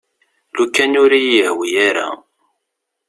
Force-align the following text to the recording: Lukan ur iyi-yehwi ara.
Lukan 0.55 0.93
ur 1.03 1.11
iyi-yehwi 1.19 1.69
ara. 1.87 2.07